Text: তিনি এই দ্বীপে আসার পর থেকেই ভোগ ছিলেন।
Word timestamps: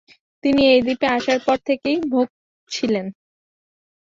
তিনি 0.43 0.61
এই 0.73 0.81
দ্বীপে 0.85 1.07
আসার 1.17 1.39
পর 1.45 1.57
থেকেই 1.67 1.97
ভোগ 2.11 2.27
ছিলেন। 2.69 3.05